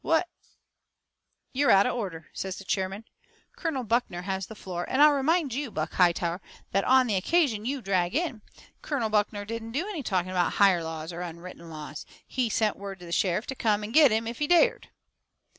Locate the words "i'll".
4.99-5.11